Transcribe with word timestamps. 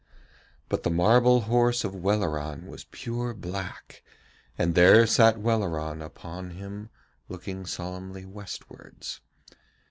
But 0.67 0.81
the 0.81 0.89
marble 0.89 1.41
horse 1.41 1.83
of 1.83 1.93
Welleran 1.93 2.65
was 2.65 2.85
pure 2.85 3.35
black, 3.35 4.01
and 4.57 4.73
there 4.73 5.05
sat 5.05 5.37
Welleran 5.37 6.01
upon 6.01 6.49
him 6.49 6.89
looking 7.29 7.67
solemnly 7.67 8.25
westwards. 8.25 9.21